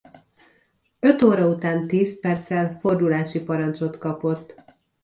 Öt 0.99 1.21
óra 1.21 1.47
után 1.47 1.87
tíz 1.87 2.19
perccel 2.19 2.79
fordulási 2.79 3.43
parancsot 3.43 3.97
kapott. 3.97 4.55